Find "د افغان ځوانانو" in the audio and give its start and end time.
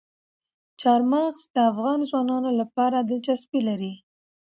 1.53-2.49